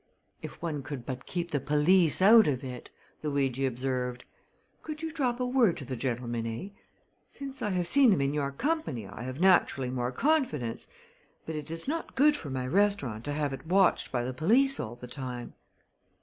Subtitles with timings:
[0.41, 2.89] "If one could but keep the police out of it!"
[3.21, 4.25] Luigi observed.
[4.81, 6.79] "Could you drop a word to the gentleman, sir?
[7.29, 10.87] Since I have seen them in your company I have naturally more confidence,
[11.45, 14.79] but it is not good for my restaurant to have it watched by the police
[14.79, 15.53] all the time."